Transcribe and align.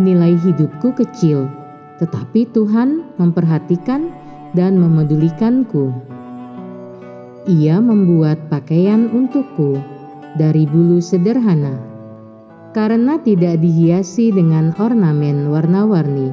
Nilai 0.00 0.40
hidupku 0.40 0.96
kecil, 0.96 1.52
tetapi 2.00 2.48
Tuhan 2.48 3.12
memperhatikan 3.20 4.08
dan 4.56 4.80
memedulikanku. 4.80 5.92
Ia 7.44 7.76
membuat 7.76 8.48
pakaian 8.48 9.12
untukku 9.12 10.01
dari 10.36 10.64
bulu 10.64 10.96
sederhana, 10.98 11.76
karena 12.72 13.20
tidak 13.20 13.60
dihiasi 13.60 14.32
dengan 14.32 14.72
ornamen 14.80 15.52
warna-warni, 15.52 16.32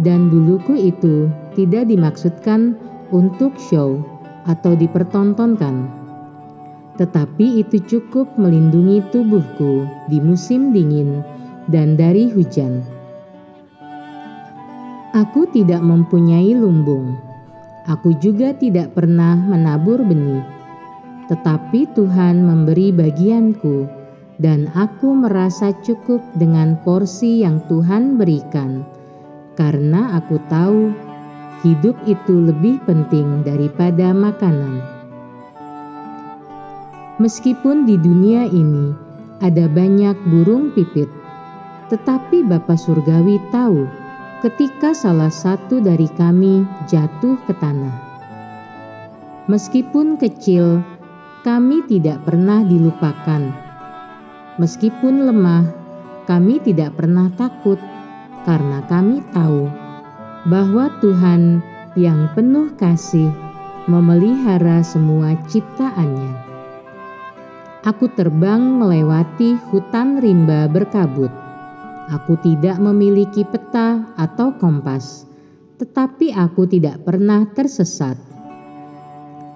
dan 0.00 0.28
buluku 0.28 0.76
itu 0.76 1.32
tidak 1.56 1.88
dimaksudkan 1.88 2.76
untuk 3.12 3.56
show 3.56 4.00
atau 4.44 4.76
dipertontonkan, 4.76 5.88
tetapi 7.00 7.64
itu 7.64 7.80
cukup 7.88 8.28
melindungi 8.36 9.00
tubuhku 9.08 9.88
di 10.12 10.20
musim 10.20 10.76
dingin 10.76 11.24
dan 11.72 11.96
dari 11.96 12.28
hujan. 12.28 12.84
Aku 15.10 15.48
tidak 15.50 15.82
mempunyai 15.82 16.54
lumbung. 16.54 17.18
Aku 17.88 18.14
juga 18.22 18.54
tidak 18.54 18.94
pernah 18.94 19.34
menabur 19.34 19.98
benih 20.06 20.59
tetapi 21.30 21.86
Tuhan 21.94 22.42
memberi 22.42 22.90
bagianku, 22.90 23.86
dan 24.42 24.66
aku 24.74 25.14
merasa 25.14 25.70
cukup 25.86 26.18
dengan 26.34 26.74
porsi 26.82 27.46
yang 27.46 27.62
Tuhan 27.70 28.18
berikan, 28.18 28.82
karena 29.54 30.18
aku 30.18 30.42
tahu 30.50 30.90
hidup 31.62 31.94
itu 32.10 32.50
lebih 32.50 32.82
penting 32.82 33.46
daripada 33.46 34.10
makanan. 34.10 34.82
Meskipun 37.22 37.86
di 37.86 37.94
dunia 38.00 38.48
ini 38.50 38.90
ada 39.38 39.70
banyak 39.70 40.16
burung 40.34 40.74
pipit, 40.74 41.06
tetapi 41.92 42.42
Bapa 42.42 42.74
Surgawi 42.74 43.38
tahu 43.54 43.86
ketika 44.40 44.96
salah 44.96 45.30
satu 45.30 45.84
dari 45.84 46.08
kami 46.16 46.64
jatuh 46.88 47.36
ke 47.44 47.52
tanah. 47.60 47.92
Meskipun 49.52 50.16
kecil, 50.16 50.80
kami 51.40 51.80
tidak 51.88 52.20
pernah 52.28 52.60
dilupakan. 52.60 53.48
Meskipun 54.60 55.24
lemah, 55.24 55.64
kami 56.28 56.60
tidak 56.60 57.00
pernah 57.00 57.32
takut 57.32 57.80
karena 58.44 58.84
kami 58.84 59.24
tahu 59.32 59.64
bahwa 60.52 60.92
Tuhan 61.00 61.64
yang 61.96 62.28
penuh 62.36 62.76
kasih 62.76 63.32
memelihara 63.88 64.84
semua 64.84 65.32
ciptaannya. 65.48 66.52
Aku 67.88 68.12
terbang 68.12 68.60
melewati 68.60 69.56
hutan 69.72 70.20
rimba 70.20 70.68
berkabut. 70.68 71.32
Aku 72.12 72.36
tidak 72.44 72.76
memiliki 72.76 73.48
peta 73.48 74.12
atau 74.20 74.52
kompas, 74.60 75.24
tetapi 75.80 76.36
aku 76.36 76.68
tidak 76.68 77.00
pernah 77.08 77.48
tersesat 77.48 78.20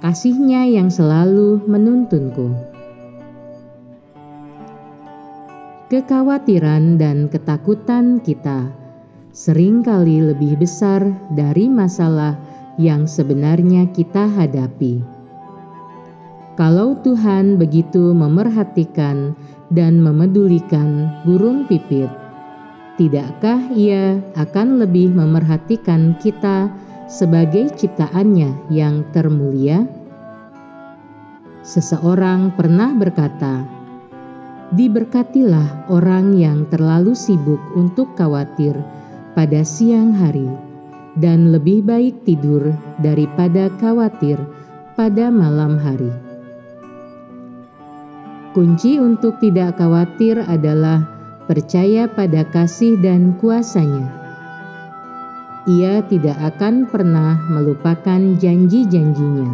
kasihnya 0.04 0.69
yang 0.69 0.92
selalu 0.92 1.65
menuntunku. 1.65 2.53
Kekhawatiran 5.88 7.00
dan 7.00 7.32
ketakutan 7.32 8.20
kita 8.20 8.69
sering 9.32 9.81
kali 9.81 10.20
lebih 10.20 10.60
besar 10.60 11.09
dari 11.32 11.72
masalah 11.72 12.37
yang 12.76 13.09
sebenarnya 13.09 13.88
kita 13.97 14.28
hadapi. 14.28 15.00
Kalau 16.60 17.00
Tuhan 17.00 17.56
begitu 17.56 18.12
memerhatikan 18.12 19.32
dan 19.72 20.04
memedulikan 20.04 21.16
burung 21.25 21.64
pipit, 21.64 22.12
tidakkah 23.00 23.72
Ia 23.72 24.20
akan 24.37 24.84
lebih 24.84 25.16
memerhatikan 25.16 26.20
kita? 26.20 26.84
Sebagai 27.04 27.72
ciptaannya 27.76 28.72
yang 28.72 29.04
termulia? 29.12 29.84
Seseorang 31.65 32.53
pernah 32.56 32.92
berkata, 32.92 33.65
"Diberkatilah 34.72 35.88
orang 35.88 36.37
yang 36.37 36.69
terlalu 36.69 37.16
sibuk 37.16 37.60
untuk 37.76 38.12
khawatir 38.16 38.76
pada 39.32 39.64
siang 39.64 40.12
hari, 40.12 40.48
dan 41.16 41.53
lebih 41.53 41.84
baik 41.84 42.25
tidur 42.28 42.72
daripada 43.00 43.72
khawatir 43.81 44.37
pada 44.97 45.32
malam 45.32 45.81
hari." 45.81 46.12
Kunci 48.53 49.03
untuk 49.03 49.43
tidak 49.43 49.81
khawatir 49.82 50.38
adalah 50.47 51.04
percaya 51.50 52.06
pada 52.06 52.47
kasih 52.48 52.97
dan 53.03 53.34
kuasanya 53.41 54.24
ia 55.64 56.04
tidak 56.04 56.36
akan 56.36 56.84
pernah 56.92 57.41
melupakan 57.48 58.20
janji-janjinya. 58.36 59.48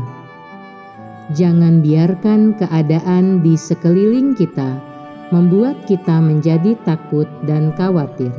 Jangan 1.31 1.79
biarkan 1.79 2.59
keadaan 2.59 3.47
di 3.47 3.55
sekeliling 3.55 4.35
kita 4.35 4.83
membuat 5.31 5.87
kita 5.87 6.19
menjadi 6.19 6.75
takut 6.83 7.31
dan 7.47 7.71
khawatir. 7.79 8.35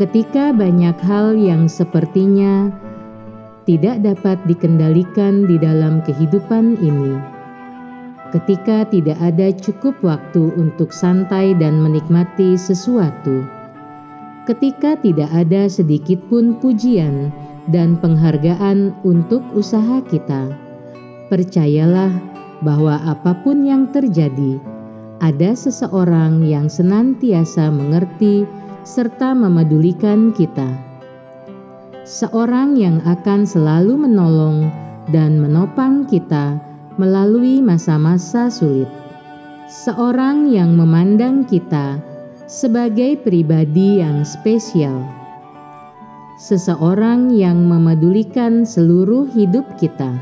Ketika 0.00 0.56
banyak 0.56 0.96
hal 1.04 1.36
yang 1.36 1.68
sepertinya 1.68 2.72
tidak 3.68 4.00
dapat 4.00 4.40
dikendalikan 4.48 5.44
di 5.44 5.60
dalam 5.60 6.00
kehidupan 6.00 6.80
ini, 6.80 7.20
ketika 8.32 8.88
tidak 8.88 9.20
ada 9.20 9.52
cukup 9.52 9.92
waktu 10.00 10.52
untuk 10.56 10.96
santai 10.96 11.52
dan 11.60 11.84
menikmati 11.84 12.56
sesuatu 12.56 13.55
ketika 14.46 14.94
tidak 15.02 15.28
ada 15.34 15.66
sedikit 15.66 16.22
pun 16.30 16.56
pujian 16.62 17.34
dan 17.66 17.98
penghargaan 17.98 18.94
untuk 19.02 19.42
usaha 19.58 19.98
kita. 20.06 20.54
Percayalah 21.26 22.14
bahwa 22.62 23.02
apa 23.02 23.34
pun 23.42 23.66
yang 23.66 23.90
terjadi, 23.90 24.62
ada 25.18 25.50
seseorang 25.58 26.46
yang 26.46 26.70
senantiasa 26.70 27.74
mengerti 27.74 28.46
serta 28.86 29.34
memedulikan 29.34 30.30
kita. 30.30 30.78
Seorang 32.06 32.78
yang 32.78 33.02
akan 33.02 33.42
selalu 33.42 33.98
menolong 33.98 34.70
dan 35.10 35.42
menopang 35.42 36.06
kita 36.06 36.62
melalui 36.94 37.58
masa-masa 37.58 38.46
sulit. 38.46 38.86
Seorang 39.66 40.46
yang 40.54 40.78
memandang 40.78 41.42
kita 41.42 41.98
sebagai 42.46 43.18
pribadi 43.26 43.98
yang 43.98 44.22
spesial, 44.22 45.02
seseorang 46.38 47.34
yang 47.34 47.66
memedulikan 47.66 48.62
seluruh 48.62 49.26
hidup 49.34 49.66
kita. 49.82 50.14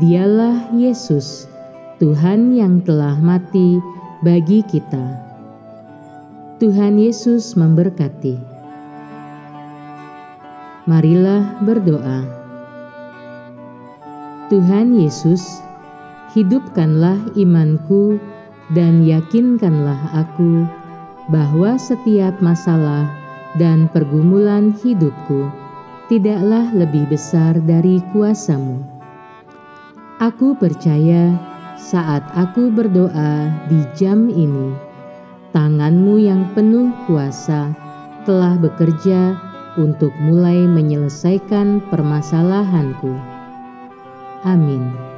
Dialah 0.00 0.72
Yesus, 0.72 1.44
Tuhan 2.00 2.56
yang 2.56 2.80
telah 2.80 3.12
mati 3.20 3.76
bagi 4.24 4.64
kita. 4.64 5.20
Tuhan 6.56 6.96
Yesus 6.96 7.52
memberkati. 7.60 8.56
Marilah 10.88 11.60
berdoa. 11.60 12.24
Tuhan 14.48 14.96
Yesus, 14.96 15.60
hidupkanlah 16.32 17.36
imanku 17.36 18.16
dan 18.72 19.04
yakinkanlah 19.04 19.98
aku 20.16 20.64
bahwa 21.26 21.74
setiap 21.74 22.38
masalah 22.38 23.10
dan 23.58 23.90
pergumulan 23.90 24.70
hidupku 24.76 25.50
tidaklah 26.06 26.70
lebih 26.70 27.10
besar 27.10 27.58
dari 27.58 27.98
kuasamu. 28.14 28.78
Aku 30.22 30.56
percaya 30.56 31.34
saat 31.76 32.24
aku 32.32 32.72
berdoa 32.72 33.52
di 33.68 33.84
jam 33.92 34.32
ini, 34.32 34.72
tanganmu 35.52 36.16
yang 36.22 36.48
penuh 36.56 36.88
kuasa 37.04 37.74
telah 38.24 38.56
bekerja 38.56 39.36
untuk 39.76 40.10
mulai 40.24 40.64
menyelesaikan 40.64 41.84
permasalahanku. 41.92 43.12
Amin. 44.46 45.15